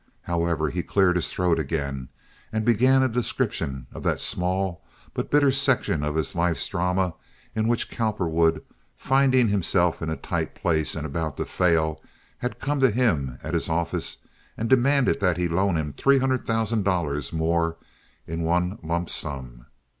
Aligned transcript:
However, 0.23 0.71
he 0.71 0.81
cleared 0.81 1.15
his 1.15 1.29
throat 1.31 1.59
again 1.59 2.09
and 2.51 2.65
began 2.65 3.03
a 3.03 3.07
description 3.07 3.85
of 3.93 4.01
that 4.01 4.19
small 4.19 4.83
but 5.13 5.29
bitter 5.29 5.51
section 5.51 6.01
of 6.03 6.15
his 6.15 6.35
life's 6.35 6.67
drama 6.67 7.13
in 7.53 7.67
which 7.67 7.87
Cowperwood, 7.91 8.63
finding 8.97 9.49
himself 9.49 10.01
in 10.01 10.09
a 10.09 10.15
tight 10.15 10.55
place 10.55 10.95
and 10.95 11.05
about 11.05 11.37
to 11.37 11.45
fail, 11.45 12.01
had 12.39 12.59
come 12.59 12.79
to 12.79 12.89
him 12.89 13.37
at 13.43 13.53
his 13.53 13.69
office 13.69 14.17
and 14.57 14.67
demanded 14.71 15.19
that 15.19 15.37
he 15.37 15.47
loan 15.47 15.75
him 15.77 15.93
three 15.93 16.17
hundred 16.17 16.47
thousand 16.47 16.81
dollars 16.81 17.31
more 17.31 17.77
in 18.25 18.41
one 18.41 18.79
lump 18.81 19.07
sum. 19.07 19.67